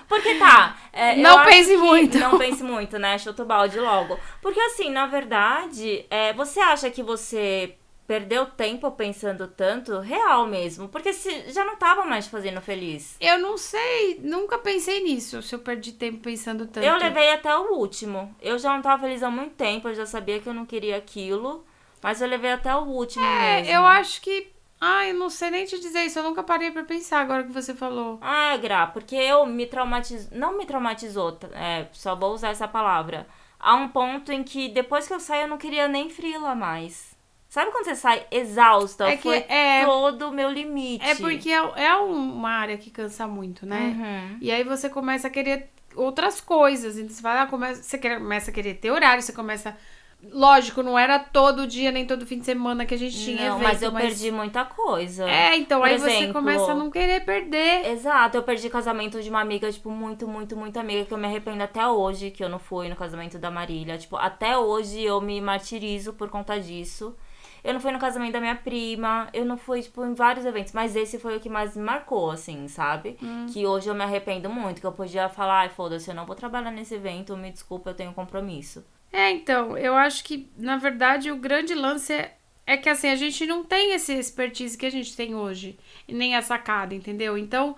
[0.07, 0.77] Porque tá.
[0.91, 2.17] é, Não pense muito.
[2.17, 3.17] Não pense muito, né?
[3.17, 4.19] Chuta o balde logo.
[4.41, 7.75] Porque assim, na verdade, é, você acha que você
[8.07, 9.99] perdeu tempo pensando tanto?
[9.99, 10.89] Real mesmo.
[10.89, 13.15] Porque se já não tava mais fazendo feliz.
[13.21, 16.83] Eu não sei, nunca pensei nisso, se eu perdi tempo pensando tanto.
[16.85, 18.35] Eu levei até o último.
[18.41, 20.97] Eu já não tava feliz há muito tempo, eu já sabia que eu não queria
[20.97, 21.63] aquilo.
[22.01, 23.73] Mas eu levei até o último É, mesmo.
[23.73, 24.47] eu acho que.
[24.81, 27.73] Ai, não sei nem te dizer isso, eu nunca parei pra pensar agora que você
[27.73, 28.17] falou.
[28.21, 30.37] Ah, Gra, porque eu me traumatizou.
[30.37, 33.27] Não me traumatizou, é, só vou usar essa palavra.
[33.59, 37.13] Há um ponto em que depois que eu saí eu não queria nem frila mais.
[37.49, 39.05] Sabe quando você sai exausta?
[39.09, 41.03] É que Foi é- todo o meu limite.
[41.03, 43.95] É porque é, é uma área que cansa muito, né?
[43.97, 44.37] Uhum.
[44.39, 46.97] E aí você começa a querer outras coisas.
[46.97, 49.75] Então você vai lá, começa, você quer- começa a querer ter horário, você começa.
[50.21, 53.55] Lógico, não era todo dia nem todo fim de semana que a gente tinha Não,
[53.55, 55.29] evento, mas eu perdi muita coisa.
[55.29, 57.89] É, então Por aí você exemplo, começa a não querer perder.
[57.89, 61.25] Exato, eu perdi casamento de uma amiga, tipo, muito, muito, muito amiga, que eu me
[61.25, 63.97] arrependo até hoje que eu não fui no casamento da Marília.
[63.97, 67.15] Tipo, até hoje eu me martirizo por conta disso.
[67.63, 70.73] Eu não fui no casamento da minha prima, eu não fui, tipo, em vários eventos,
[70.73, 73.17] mas esse foi o que mais me marcou, assim, sabe?
[73.51, 76.35] Que hoje eu me arrependo muito, que eu podia falar, ai, foda-se, eu não vou
[76.35, 78.83] trabalhar nesse evento, me desculpa, eu tenho um compromisso.
[79.11, 83.15] É, então, eu acho que, na verdade, o grande lance é, é que, assim, a
[83.15, 87.37] gente não tem esse expertise que a gente tem hoje, nem a sacada, entendeu?
[87.37, 87.75] Então,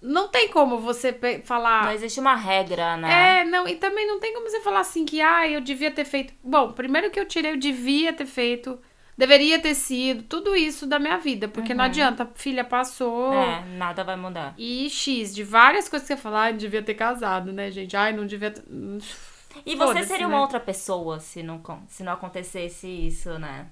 [0.00, 1.84] não tem como você falar.
[1.84, 3.40] Não existe uma regra, né?
[3.40, 6.04] É, não, e também não tem como você falar assim que, ah, eu devia ter
[6.04, 6.34] feito.
[6.42, 8.78] Bom, primeiro que eu tirei, eu devia ter feito,
[9.16, 13.32] deveria ter sido, tudo isso da minha vida, porque não adianta, filha passou.
[13.32, 14.54] É, nada vai mudar.
[14.56, 17.96] E X, de várias coisas que você fala, ah, devia ter casado, né, gente?
[17.96, 18.62] Ai, não devia ter.
[19.66, 20.34] E você seria né?
[20.34, 23.66] uma outra pessoa se não, se não acontecesse isso, né?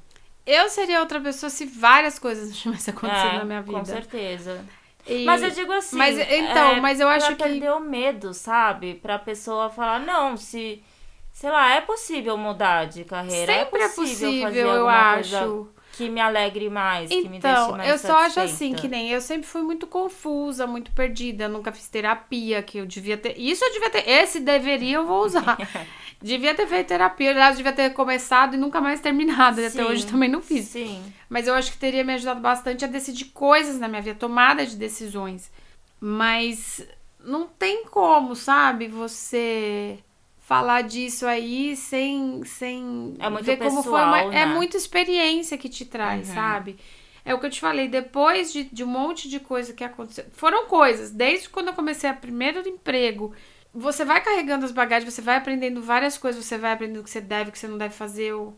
[0.47, 3.79] Eu seria outra pessoa se várias coisas não tivessem acontecido É, na minha vida.
[3.79, 4.65] Com certeza.
[5.07, 5.97] E- Mas eu digo assim.
[5.97, 8.95] Mas, então, é, mas eu acho que- perder o medo, sabe?
[8.95, 10.83] Pra pessoa falar, não, se.
[11.33, 13.53] Sei lá, é possível mudar de carreira.
[13.53, 15.31] Sempre é é possível, possível, fazer eu acho.
[15.31, 18.87] coisa que me alegre mais, que me deixe Então, mais eu só acho assim, que
[18.87, 21.49] nem eu sempre fui muito confusa, muito perdida.
[21.49, 23.39] Nunca fiz terapia, que eu devia ter.
[23.39, 24.07] Isso eu devia ter.
[24.07, 25.57] Esse deveria eu vou usar.
[26.21, 27.31] devia ter feito terapia.
[27.31, 29.59] Aliás, devia ter começado e nunca mais terminado.
[29.59, 30.67] e Até Sim, hoje também não fiz.
[30.67, 31.03] Sim.
[31.31, 34.67] Mas eu acho que teria me ajudado bastante a decidir coisas na minha vida, tomada
[34.67, 35.51] de decisões.
[35.99, 36.87] Mas
[37.25, 39.99] não tem como, sabe, você
[40.47, 44.55] falar disso aí sem, sem É muito ver como foi uma, pessoal, É né?
[44.55, 46.35] muita experiência que te traz, Uhum.
[46.35, 46.77] sabe?
[47.25, 50.25] É o que eu te falei, depois de, de um monte de coisa que aconteceu.
[50.33, 53.35] Foram coisas, desde quando eu comecei a primeiro emprego.
[53.75, 57.11] Você vai carregando as bagagens, você vai aprendendo várias coisas, você vai aprendendo o que
[57.11, 58.57] você deve, o que você não deve fazer, ou,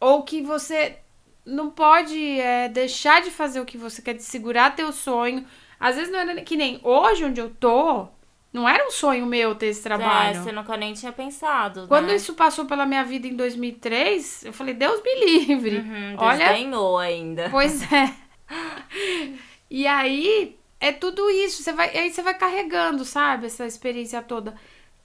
[0.00, 0.98] ou que você
[1.44, 5.44] não pode é, deixar de fazer o que você quer, de segurar teu sonho.
[5.80, 8.08] Às vezes não nem- que nem hoje onde eu tô,
[8.52, 10.42] não era um sonho meu ter esse É, trabalho.
[10.42, 11.86] você nunca nem tinha pensado.
[11.88, 12.16] Quando né?
[12.16, 15.78] isso passou pela minha vida em 2003, eu falei, Deus me livre.
[15.78, 17.48] Uhum, Olha, desdenhou ainda.
[17.50, 18.14] Pois é.
[19.70, 21.62] E aí, é tudo isso.
[21.62, 23.46] Você vai, aí você vai carregando, sabe?
[23.46, 24.54] Essa experiência toda.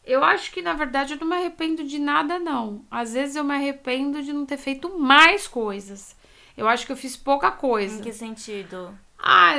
[0.06, 2.84] Eu acho que, na verdade, eu não me arrependo de nada, não.
[2.92, 6.16] Às vezes eu me arrependo de não ter feito mais coisas.
[6.58, 8.00] Eu acho que eu fiz pouca coisa.
[8.00, 8.98] Em que sentido?
[9.26, 9.54] Ah,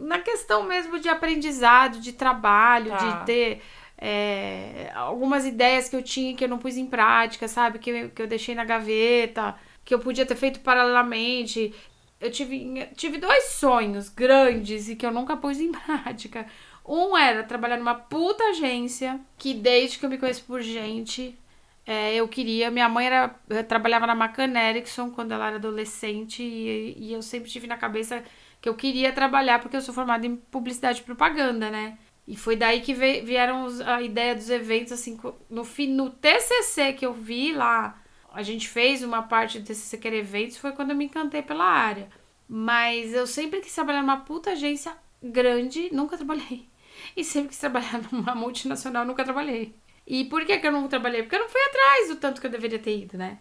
[0.00, 2.96] na questão mesmo de aprendizado, de trabalho, Tá.
[2.96, 3.62] de ter
[3.96, 7.78] é, algumas ideias que eu tinha que eu não pus em prática, sabe?
[7.78, 11.72] Que eu, que eu deixei na gaveta, que eu podia ter feito paralelamente.
[12.20, 16.46] Eu tive, tive dois sonhos grandes e que eu nunca pus em prática.
[16.86, 21.38] Um era trabalhar numa puta agência, que desde que eu me conheço por gente,
[21.86, 22.70] é, eu queria.
[22.70, 23.28] Minha mãe era,
[23.68, 28.22] trabalhava na Macan Erickson quando ela era adolescente, e, e eu sempre tive na cabeça
[28.64, 31.98] que eu queria trabalhar, porque eu sou formada em publicidade e propaganda, né?
[32.26, 37.12] E foi daí que vieram a ideia dos eventos, assim, no, no TCC que eu
[37.12, 40.96] vi lá, a gente fez uma parte do TCC que era eventos, foi quando eu
[40.96, 42.08] me encantei pela área.
[42.48, 46.66] Mas eu sempre quis trabalhar numa puta agência grande, nunca trabalhei.
[47.14, 49.76] E sempre quis trabalhar numa multinacional, nunca trabalhei.
[50.06, 51.22] E por que, que eu não trabalhei?
[51.22, 53.40] Porque eu não fui atrás do tanto que eu deveria ter ido, né?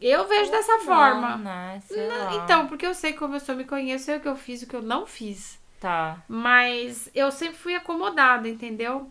[0.00, 1.36] Eu vejo dessa não, forma.
[1.36, 1.82] Né?
[1.90, 4.62] Não, então, porque eu sei como eu sou, me conheço, sei o que eu fiz,
[4.62, 5.60] o que eu não fiz.
[5.80, 6.22] Tá.
[6.28, 9.10] Mas eu sempre fui acomodada, entendeu?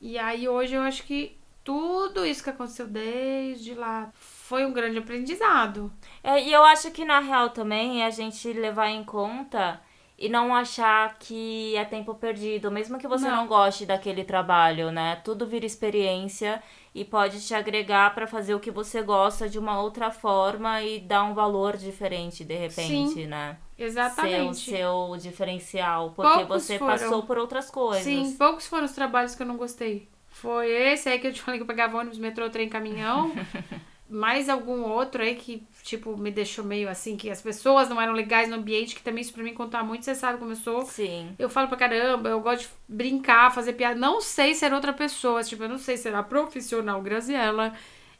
[0.00, 4.98] E aí hoje eu acho que tudo isso que aconteceu desde lá foi um grande
[4.98, 5.90] aprendizado.
[6.22, 9.80] É, e eu acho que na real também é a gente levar em conta
[10.18, 14.92] e não achar que é tempo perdido, mesmo que você não, não goste daquele trabalho,
[14.92, 15.20] né?
[15.24, 16.62] Tudo vira experiência
[16.94, 21.00] e pode te agregar para fazer o que você gosta de uma outra forma e
[21.00, 23.56] dar um valor diferente de repente, Sim, né?
[23.76, 24.60] Exatamente.
[24.60, 26.92] Seu, seu diferencial, porque poucos você foram.
[26.92, 28.04] passou por outras coisas.
[28.04, 30.08] Sim, poucos foram os trabalhos que eu não gostei.
[30.28, 33.32] Foi esse aí que eu te falei que eu pegava ônibus, metrô, trem, caminhão.
[34.14, 38.12] mais algum outro aí que, tipo, me deixou meio assim, que as pessoas não eram
[38.12, 40.82] legais no ambiente, que também isso pra mim contar muito, você sabe como eu sou.
[40.86, 41.34] Sim.
[41.36, 43.98] Eu falo pra caramba, eu gosto de brincar, fazer piada.
[43.98, 47.74] Não sei ser outra pessoa, tipo, eu não sei ser a profissional Graziella.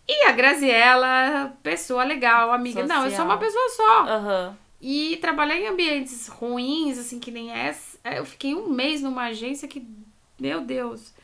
[0.08, 2.80] E a Graziella, pessoa legal, amiga.
[2.80, 2.98] Social.
[2.98, 4.02] Não, eu sou uma pessoa só.
[4.02, 4.56] Uhum.
[4.82, 7.96] E trabalhar em ambientes ruins, assim, que nem essa.
[8.04, 9.86] Eu fiquei um mês numa agência que,
[10.40, 11.14] meu Deus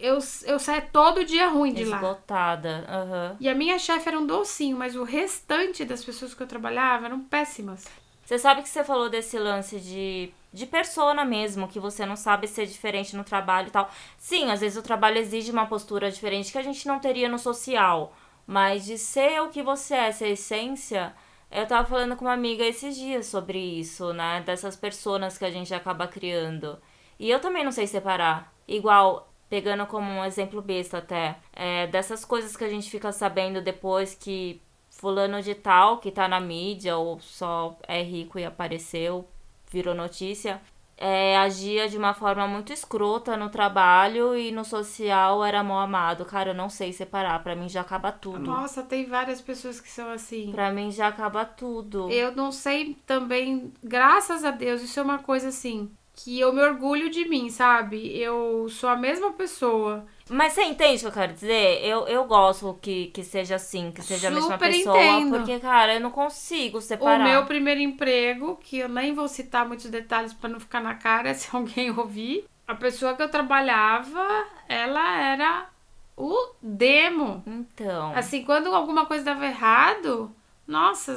[0.00, 2.04] eu, eu saía todo dia ruim de Esgotada.
[2.06, 2.12] lá.
[2.12, 3.36] Esgotada, uhum.
[3.38, 7.06] E a minha chefe era um docinho, mas o restante das pessoas que eu trabalhava
[7.06, 7.84] eram péssimas.
[8.24, 12.46] Você sabe que você falou desse lance de, de persona mesmo, que você não sabe
[12.46, 13.90] ser diferente no trabalho e tal.
[14.16, 17.38] Sim, às vezes o trabalho exige uma postura diferente que a gente não teria no
[17.38, 18.14] social.
[18.46, 21.14] Mas de ser o que você é, ser essência.
[21.50, 24.42] Eu tava falando com uma amiga esses dias sobre isso, né?
[24.46, 26.78] Dessas personas que a gente acaba criando.
[27.18, 28.52] E eu também não sei separar.
[28.66, 33.60] Igual, pegando como um exemplo besta até, é, dessas coisas que a gente fica sabendo
[33.60, 39.28] depois que fulano de tal, que tá na mídia ou só é rico e apareceu,
[39.70, 40.60] virou notícia,
[40.96, 46.26] é, agia de uma forma muito escrota no trabalho e no social era mal amado.
[46.26, 47.42] Cara, eu não sei separar.
[47.42, 48.38] Pra mim já acaba tudo.
[48.40, 50.52] Nossa, tem várias pessoas que são assim.
[50.52, 52.10] Pra mim já acaba tudo.
[52.10, 55.90] Eu não sei também, graças a Deus, isso é uma coisa assim
[56.22, 58.16] que eu me orgulho de mim, sabe?
[58.18, 60.04] Eu sou a mesma pessoa.
[60.28, 61.84] Mas você entende o que eu quero dizer?
[61.84, 65.02] Eu, eu gosto que, que seja assim, que seja Super a mesma pessoa.
[65.02, 65.38] Entendo.
[65.38, 67.26] Porque, cara, eu não consigo separar.
[67.26, 70.94] O meu primeiro emprego, que eu nem vou citar muitos detalhes para não ficar na
[70.94, 72.44] cara se alguém ouvir.
[72.68, 75.68] A pessoa que eu trabalhava, ela era
[76.16, 77.42] o demo.
[77.46, 78.12] Então.
[78.14, 80.32] Assim, quando alguma coisa dava errado,
[80.70, 81.12] nossa,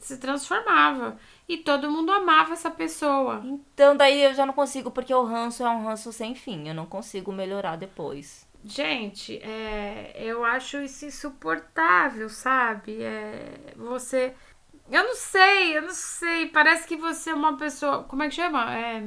[0.00, 1.18] se transformava.
[1.48, 3.42] E todo mundo amava essa pessoa.
[3.44, 6.68] Então daí eu já não consigo, porque o ranço é um ranço sem fim.
[6.68, 8.48] Eu não consigo melhorar depois.
[8.64, 13.02] Gente, é, eu acho isso insuportável, sabe?
[13.02, 14.34] É, você.
[14.88, 16.46] Eu não sei, eu não sei.
[16.46, 18.04] Parece que você é uma pessoa.
[18.04, 18.72] Como é que chama?
[18.72, 19.02] É...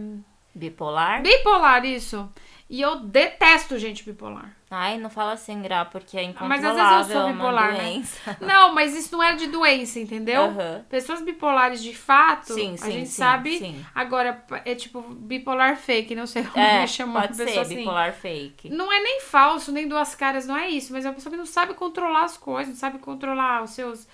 [0.53, 1.21] Bipolar?
[1.21, 2.29] Bipolar, isso.
[2.67, 4.56] E eu detesto gente bipolar.
[4.71, 6.73] Ai, não fala assim, Gra, porque é incontrolável.
[6.73, 8.04] Mas às vezes eu sou bipolar, né?
[8.41, 10.45] Não, mas isso não é de doença, entendeu?
[10.45, 10.84] Uhum.
[10.89, 13.75] Pessoas bipolares de fato, sim, sim, a gente sim, sabe.
[13.93, 17.75] Agora, é tipo bipolar fake, não sei como é, chamar pode ser, assim.
[17.78, 18.69] bipolar fake.
[18.69, 20.91] Não é nem falso, nem duas caras, não é isso.
[20.91, 24.08] Mas é uma pessoa que não sabe controlar as coisas, não sabe controlar os seus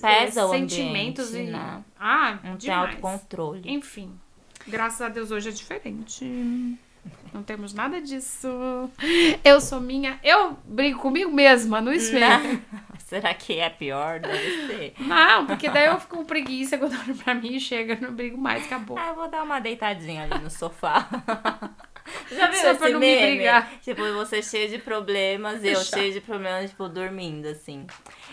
[0.00, 1.30] Pesa é, sentimentos.
[1.30, 1.52] Ambiente, e...
[1.52, 1.84] Né?
[1.98, 3.68] Ah, não tem autocontrole.
[3.68, 4.12] Enfim,
[4.66, 6.24] graças a Deus hoje é diferente.
[7.32, 8.48] Não temos nada disso.
[9.44, 10.18] Eu sou minha.
[10.22, 12.62] Eu brigo comigo mesma no espelho.
[13.06, 14.20] Será que é pior?
[14.20, 14.94] Deve ser.
[14.98, 18.38] Não, porque daí eu fico com preguiça quando olho pra mim e chega, não brigo
[18.38, 18.96] mais, acabou.
[18.98, 21.08] Ah, eu vou dar uma deitadinha ali no sofá.
[22.30, 23.20] Já viu Só esse pra não meme?
[23.20, 23.72] me brigar.
[23.82, 27.86] Tipo, você cheio de problemas eu cheio de problemas, tipo, dormindo, assim.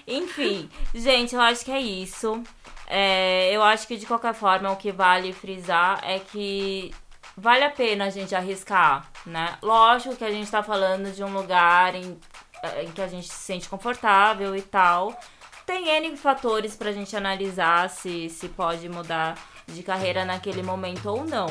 [0.08, 2.42] Enfim, gente, eu acho que é isso.
[2.88, 6.92] É, eu acho que de qualquer forma o que vale frisar é que
[7.38, 9.58] vale a pena a gente arriscar, né?
[9.62, 12.18] Lógico que a gente tá falando de um lugar em,
[12.64, 15.18] eh, em que a gente se sente confortável e tal.
[15.64, 21.24] Tem N fatores pra gente analisar se, se pode mudar de carreira naquele momento ou
[21.26, 21.48] não.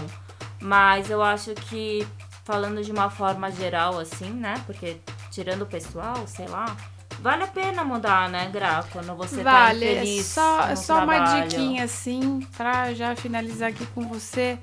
[0.61, 2.07] Mas eu acho que,
[2.45, 4.61] falando de uma forma geral, assim, né?
[4.67, 4.97] Porque
[5.31, 6.75] tirando o pessoal, sei lá,
[7.21, 8.85] vale a pena mudar, né, Gra?
[8.91, 10.27] Quando você vale, tá infeliz.
[10.27, 11.21] Só, no só trabalho.
[11.21, 14.59] uma diquinha, assim, pra já finalizar aqui com você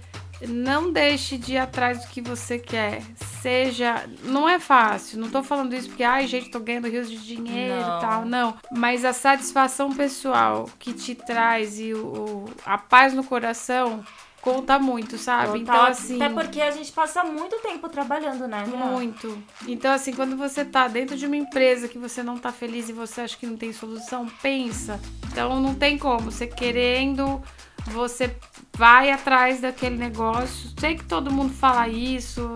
[0.48, 3.02] não deixe de ir atrás do que você quer.
[3.41, 4.06] Seja.
[4.24, 5.20] Não é fácil.
[5.20, 7.98] Não tô falando isso porque, ai, gente, tô ganhando rios de dinheiro Não.
[7.98, 8.26] e tal.
[8.26, 8.58] Não.
[8.72, 14.04] Mas a satisfação pessoal que te traz e o, a paz no coração
[14.44, 15.60] conta muito, sabe?
[15.60, 16.22] Então, Total, assim.
[16.22, 18.66] Até porque a gente passa muito tempo trabalhando, né?
[18.66, 19.41] Muito.
[19.66, 22.94] Então, assim, quando você tá dentro de uma empresa que você não tá feliz e
[22.94, 25.00] você acha que não tem solução, pensa.
[25.32, 26.30] Então, não tem como.
[26.30, 27.41] Você querendo,
[27.88, 28.36] você
[28.75, 30.71] vai atrás daquele negócio.
[30.79, 32.49] Sei que todo mundo fala isso,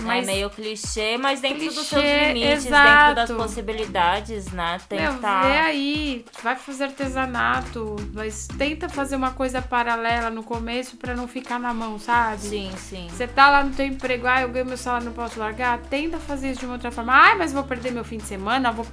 [0.00, 0.28] mas.
[0.28, 3.14] É meio clichê, mas dentro dos seus Clichê, limites, exato.
[3.14, 4.78] dentro das possibilidades, né?
[4.88, 5.42] Tentar.
[5.42, 11.26] vê aí, vai fazer artesanato, mas tenta fazer uma coisa paralela no começo pra não
[11.26, 12.40] ficar na mão, sabe?
[12.42, 13.06] Sim, sim.
[13.10, 15.78] Você tá lá no teu emprego, ah, eu ganho meu salário, não posso largar.
[15.78, 17.12] Tenta fazer isso de uma outra forma.
[17.14, 18.86] Ai, mas vou perder meu fim de semana, vou...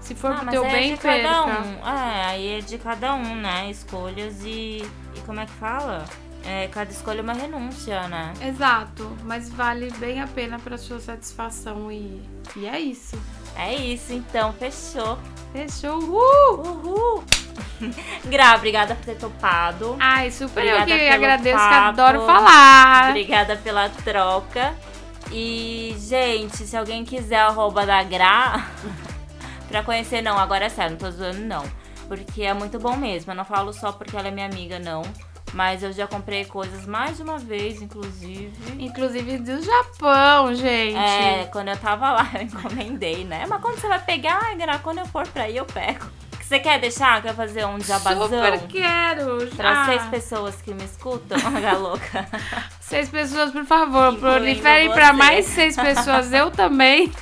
[0.00, 1.28] Se for Ah, pro teu aí bem, é de perca.
[1.44, 1.88] um.
[1.88, 3.70] É, aí é de cada um, né?
[3.70, 4.82] Escolhas e.
[5.30, 6.04] Como é que fala?
[6.44, 8.32] É, cada escolha é uma renúncia, né?
[8.44, 12.20] Exato, mas vale bem a pena pra sua satisfação e,
[12.56, 13.16] e é isso.
[13.56, 15.16] É isso, então, fechou.
[15.52, 16.82] Fechou, uhul!
[16.82, 17.24] Uhul!
[18.26, 19.96] Gra, obrigada por ter topado.
[20.00, 22.00] Ai, super Obrigada eu que agradeço, que papo.
[22.00, 23.10] adoro falar.
[23.10, 24.74] Obrigada pela troca.
[25.30, 28.66] E, gente, se alguém quiser arroba da Gra
[29.70, 31.79] pra conhecer, não, agora é sério, não tô zoando, não.
[32.10, 33.30] Porque é muito bom mesmo.
[33.30, 35.02] Eu não falo só porque ela é minha amiga, não.
[35.52, 38.52] Mas eu já comprei coisas mais de uma vez, inclusive.
[38.80, 40.96] Inclusive do Japão, gente.
[40.96, 43.46] É, quando eu tava lá, eu encomendei, né?
[43.48, 44.40] Mas quando você vai pegar,
[44.82, 46.04] quando eu for pra aí, eu pego.
[46.50, 47.22] Você quer deixar?
[47.22, 48.22] Quer fazer um jabazão?
[48.24, 49.46] Super quero.
[49.54, 52.26] Pra Ah, seis pessoas que me escutam, a louca.
[52.80, 55.16] Seis pessoas, por favor, Incluindo proliferem pra você.
[55.16, 57.12] mais seis pessoas, eu também.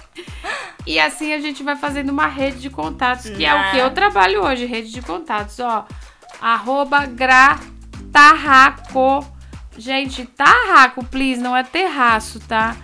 [0.86, 3.70] E assim a gente vai fazendo uma rede de contatos, que é o Né?
[3.72, 5.84] que eu trabalho hoje, rede de contatos, ó.
[6.40, 7.04] Arroba
[8.12, 9.26] gratarraco.
[9.78, 12.74] Gente, tarraco, please, não é terraço, tá?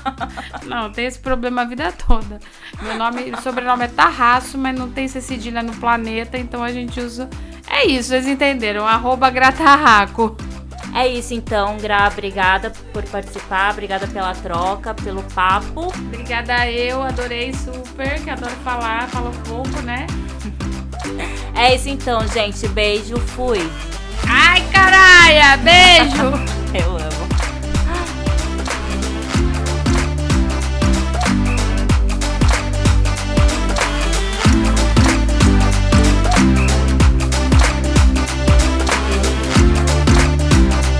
[0.64, 2.40] Não, tem esse problema a vida toda.
[2.80, 6.98] Meu nome, sobrenome é Tarraço, mas não tem C cedilha no planeta, então a gente
[6.98, 7.28] usa.
[7.68, 8.86] É isso, vocês entenderam?
[8.86, 10.34] Arroba gratarraco.
[10.94, 15.88] É isso então, Gra, obrigada por participar, obrigada pela troca, pelo papo.
[15.88, 20.06] Obrigada eu, adorei super, que adoro falar, falo pouco, né?
[21.54, 22.66] É isso então, gente.
[22.68, 23.60] Beijo, fui.
[24.28, 26.32] Ai, caralho, beijo!
[26.74, 27.28] Eu amo.